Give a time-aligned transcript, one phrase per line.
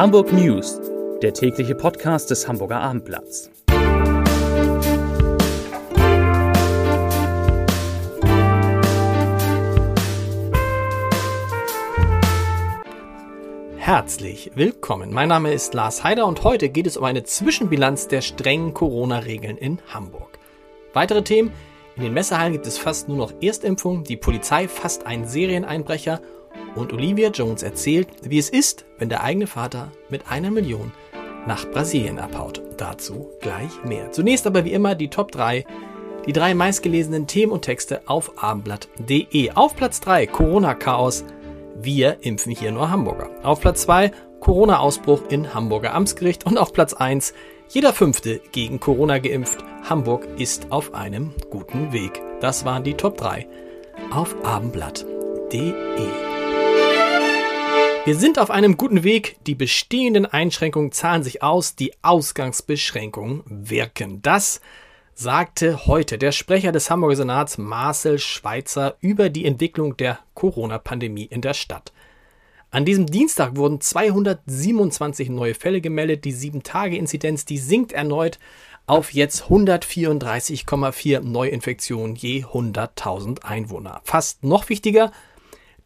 [0.00, 0.80] Hamburg News,
[1.20, 3.50] der tägliche Podcast des Hamburger Abendblatts.
[13.76, 15.12] Herzlich willkommen.
[15.12, 19.58] Mein Name ist Lars Heider und heute geht es um eine Zwischenbilanz der strengen Corona-Regeln
[19.58, 20.38] in Hamburg.
[20.94, 21.52] Weitere Themen
[21.96, 26.22] in den Messehallen gibt es fast nur noch Erstimpfungen, die Polizei fasst einen Serieneinbrecher
[26.74, 30.92] und Olivia Jones erzählt, wie es ist, wenn der eigene Vater mit einer Million
[31.46, 32.62] nach Brasilien abhaut.
[32.76, 34.12] Dazu gleich mehr.
[34.12, 35.64] Zunächst aber wie immer die Top 3,
[36.26, 39.52] die drei meistgelesenen Themen und Texte auf abendblatt.de.
[39.52, 41.24] Auf Platz 3 Corona-Chaos.
[41.82, 43.30] Wir impfen hier nur Hamburger.
[43.42, 47.34] Auf Platz 2 Corona-Ausbruch in Hamburger Amtsgericht und auf Platz 1
[47.68, 49.62] jeder Fünfte gegen Corona geimpft.
[49.88, 52.20] Hamburg ist auf einem guten Weg.
[52.40, 53.46] Das waren die Top 3
[54.10, 56.29] auf abendblatt.de.
[58.10, 59.36] Wir sind auf einem guten Weg.
[59.46, 61.76] Die bestehenden Einschränkungen zahlen sich aus.
[61.76, 64.20] Die Ausgangsbeschränkungen wirken.
[64.20, 64.60] Das
[65.14, 71.40] sagte heute der Sprecher des Hamburger Senats Marcel Schweitzer über die Entwicklung der Corona-Pandemie in
[71.40, 71.92] der Stadt.
[72.72, 76.24] An diesem Dienstag wurden 227 neue Fälle gemeldet.
[76.24, 78.40] Die 7-Tage-Inzidenz, die sinkt erneut
[78.86, 84.00] auf jetzt 134,4 Neuinfektionen je 100.000 Einwohner.
[84.02, 85.12] Fast noch wichtiger,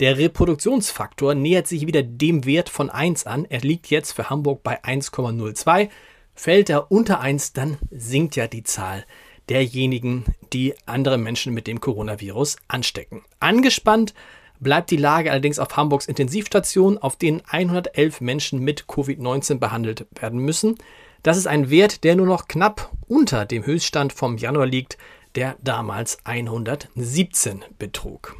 [0.00, 3.44] der Reproduktionsfaktor nähert sich wieder dem Wert von 1 an.
[3.44, 5.88] Er liegt jetzt für Hamburg bei 1,02.
[6.34, 9.04] Fällt er unter 1, dann sinkt ja die Zahl
[9.48, 13.22] derjenigen, die andere Menschen mit dem Coronavirus anstecken.
[13.40, 14.14] Angespannt
[14.60, 20.40] bleibt die Lage allerdings auf Hamburgs Intensivstationen, auf denen 111 Menschen mit Covid-19 behandelt werden
[20.40, 20.76] müssen.
[21.22, 24.98] Das ist ein Wert, der nur noch knapp unter dem Höchststand vom Januar liegt,
[25.34, 28.36] der damals 117 betrug.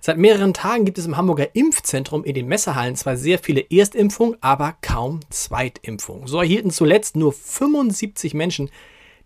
[0.00, 4.36] Seit mehreren Tagen gibt es im Hamburger Impfzentrum in den Messehallen zwar sehr viele Erstimpfungen,
[4.40, 6.26] aber kaum Zweitimpfungen.
[6.26, 8.70] So erhielten zuletzt nur 75 Menschen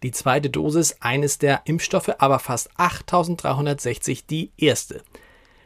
[0.03, 5.03] die zweite Dosis eines der Impfstoffe, aber fast 8360 die erste.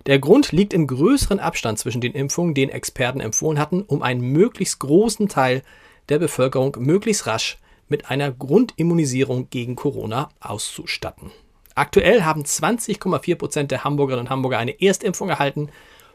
[0.06, 4.20] Der Grund liegt im größeren Abstand zwischen den Impfungen, den Experten empfohlen hatten, um einen
[4.20, 5.62] möglichst großen Teil
[6.08, 7.58] der Bevölkerung möglichst rasch
[7.88, 11.30] mit einer Grundimmunisierung gegen Corona auszustatten.
[11.74, 15.70] Aktuell haben 20,4 Prozent der Hamburgerinnen und Hamburger eine Erstimpfung erhalten,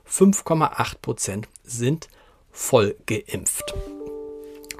[0.09, 2.07] 5,8 Prozent sind
[2.51, 3.73] voll geimpft.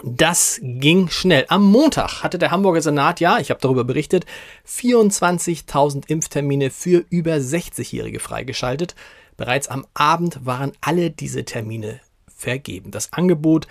[0.03, 1.45] Das ging schnell.
[1.49, 4.25] Am Montag hatte der Hamburger Senat, ja, ich habe darüber berichtet,
[4.65, 8.95] 24.000 Impftermine für über 60-Jährige freigeschaltet.
[9.35, 11.99] Bereits am Abend waren alle diese Termine
[12.33, 12.91] vergeben.
[12.91, 13.67] Das Angebot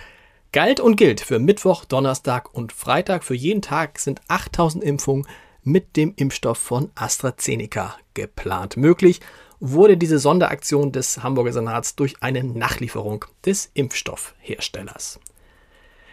[0.52, 3.24] galt und gilt für Mittwoch, Donnerstag und Freitag.
[3.24, 5.26] Für jeden Tag sind 8000 Impfungen
[5.62, 8.76] mit dem Impfstoff von AstraZeneca geplant.
[8.76, 9.20] Möglich
[9.60, 15.20] wurde diese Sonderaktion des Hamburger Senats durch eine Nachlieferung des Impfstoffherstellers.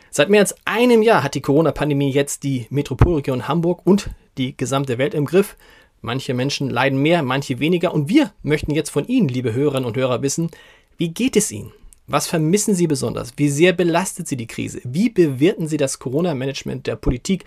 [0.09, 4.97] Seit mehr als einem Jahr hat die Corona-Pandemie jetzt die Metropolregion Hamburg und die gesamte
[4.97, 5.57] Welt im Griff.
[6.01, 7.93] Manche Menschen leiden mehr, manche weniger.
[7.93, 10.51] Und wir möchten jetzt von Ihnen, liebe Hörerinnen und Hörer, wissen,
[10.97, 11.73] wie geht es Ihnen?
[12.07, 13.33] Was vermissen Sie besonders?
[13.35, 14.79] Wie sehr belastet Sie die Krise?
[14.83, 17.45] Wie bewerten Sie das Corona-Management der Politik?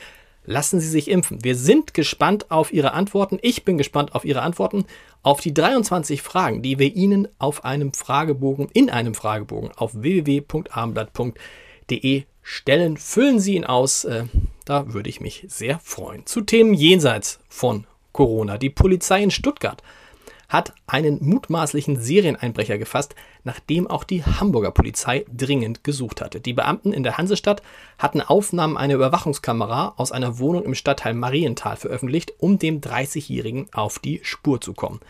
[0.49, 1.45] Lassen Sie sich impfen.
[1.45, 3.39] Wir sind gespannt auf Ihre Antworten.
[3.43, 4.87] Ich bin gespannt auf Ihre Antworten
[5.23, 12.23] auf die 23 Fragen, die wir Ihnen auf einem Fragebogen, in einem Fragebogen auf www.abendblatt.de
[12.41, 12.97] stellen.
[12.97, 14.05] Füllen Sie ihn aus.
[14.05, 14.25] Äh,
[14.65, 16.25] da würde ich mich sehr freuen.
[16.25, 18.57] Zu Themen jenseits von Corona.
[18.57, 19.83] Die Polizei in Stuttgart
[20.49, 23.15] hat einen mutmaßlichen Serieneinbrecher gefasst,
[23.45, 26.41] nachdem auch die Hamburger Polizei dringend gesucht hatte.
[26.41, 27.63] Die Beamten in der Hansestadt
[27.99, 33.99] hatten Aufnahmen einer Überwachungskamera aus einer Wohnung im Stadtteil Marienthal veröffentlicht, um dem 30-Jährigen auf
[33.99, 35.01] die Spur zu kommen.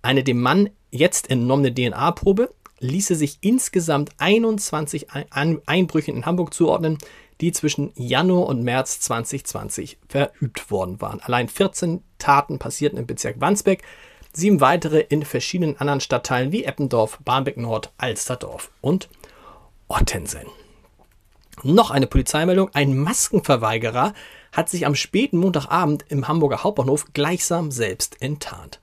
[0.00, 5.08] Eine dem Mann jetzt entnommene DNA-Probe ließe sich insgesamt 21
[5.66, 6.96] Einbrüchen in Hamburg zuordnen,
[7.42, 11.20] die zwischen Januar und März 2020 verübt worden waren.
[11.20, 13.82] Allein 14 Taten passierten im Bezirk Wandsbek,
[14.32, 19.08] sieben weitere in verschiedenen anderen Stadtteilen wie Eppendorf, Barmbek Nord, Alsterdorf und
[19.88, 20.46] Ottensen.
[21.62, 22.70] Noch eine Polizeimeldung.
[22.72, 24.14] Ein Maskenverweigerer
[24.52, 28.80] hat sich am späten Montagabend im Hamburger Hauptbahnhof gleichsam selbst enttarnt.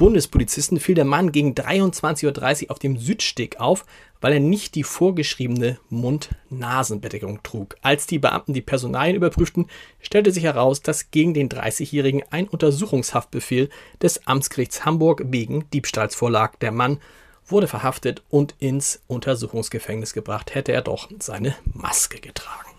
[0.00, 3.84] Bundespolizisten fiel der Mann gegen 23.30 Uhr auf dem Südsteg auf,
[4.22, 7.76] weil er nicht die vorgeschriebene Mund-Nasen-Bedeckung trug.
[7.82, 9.66] Als die Beamten die Personalien überprüften,
[10.00, 13.68] stellte sich heraus, dass gegen den 30-Jährigen ein Untersuchungshaftbefehl
[14.00, 16.56] des Amtsgerichts Hamburg wegen Diebstahls vorlag.
[16.62, 16.98] Der Mann
[17.46, 22.70] wurde verhaftet und ins Untersuchungsgefängnis gebracht, hätte er doch seine Maske getragen.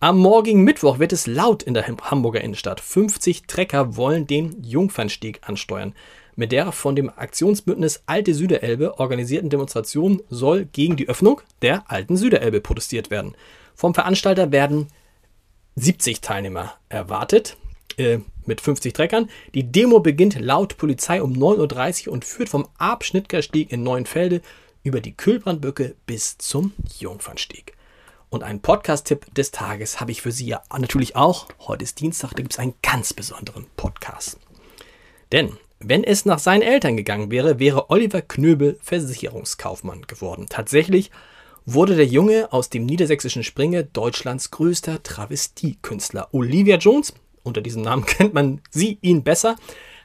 [0.00, 2.80] Am morgigen Mittwoch wird es laut in der Hamburger Innenstadt.
[2.80, 5.94] 50 Trecker wollen den Jungfernstieg ansteuern.
[6.36, 12.16] Mit der von dem Aktionsbündnis Alte Süderelbe organisierten Demonstration soll gegen die Öffnung der alten
[12.16, 13.34] Süderelbe protestiert werden.
[13.74, 14.88] Vom Veranstalter werden
[15.76, 17.56] 70 Teilnehmer erwartet
[17.96, 19.28] äh, mit 50 Treckern.
[19.54, 24.40] Die Demo beginnt laut Polizei um 9.30 Uhr und führt vom Abschnittgerstieg in Neuenfelde
[24.82, 27.74] über die Kühlbrandböcke bis zum Jungfernstieg.
[28.28, 31.48] Und einen Podcast-Tipp des Tages habe ich für Sie ja natürlich auch.
[31.60, 34.38] Heute ist Dienstag, da gibt es einen ganz besonderen Podcast.
[35.32, 40.46] Denn wenn es nach seinen Eltern gegangen wäre, wäre Oliver Knöbel Versicherungskaufmann geworden.
[40.48, 41.10] Tatsächlich
[41.66, 46.28] wurde der Junge aus dem niedersächsischen Springe Deutschlands größter Travestiekünstler.
[46.32, 49.56] Olivia Jones, unter diesem Namen kennt man sie, ihn besser,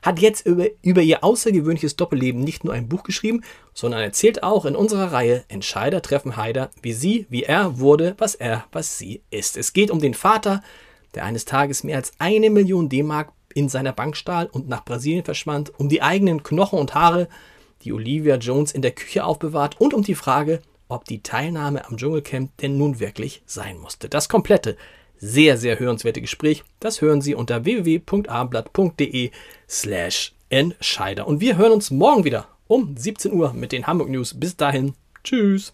[0.02, 3.44] hat jetzt über, über ihr außergewöhnliches Doppelleben nicht nur ein Buch geschrieben,
[3.74, 8.36] sondern erzählt auch in unserer Reihe Entscheider treffen Heider, wie sie, wie er wurde, was
[8.36, 9.58] er, was sie ist.
[9.58, 10.62] Es geht um den Vater,
[11.16, 15.26] der eines Tages mehr als eine Million D-Mark in seiner Bank stahl und nach Brasilien
[15.26, 17.28] verschwand, um die eigenen Knochen und Haare,
[17.84, 21.98] die Olivia Jones in der Küche aufbewahrt und um die Frage, ob die Teilnahme am
[21.98, 24.10] Dschungelcamp denn nun wirklich sein musste.
[24.10, 24.76] Das komplette,
[25.18, 29.32] sehr, sehr hörenswerte Gespräch, das hören Sie unter www.abendblatt.de
[29.68, 31.28] slash Entscheider.
[31.28, 34.40] Und wir hören uns morgen wieder um 17 Uhr mit den Hamburg News.
[34.40, 34.94] Bis dahin,
[35.24, 35.74] tschüss.